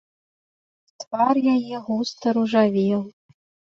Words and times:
Твар 1.03 1.35
яе 1.55 1.77
густа 1.91 2.27
ружавеў. 2.39 3.01